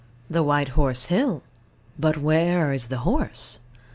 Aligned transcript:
The 0.31 0.41
White 0.41 0.69
Horse 0.69 1.05
Hill? 1.13 1.43
But 1.99 2.17
where 2.17 2.73
is 2.73 2.87
the 2.87 2.97
horse? 3.05 3.59